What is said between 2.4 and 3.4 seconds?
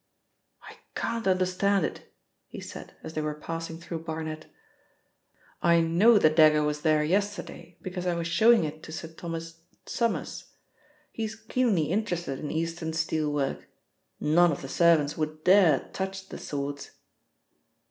he said as they were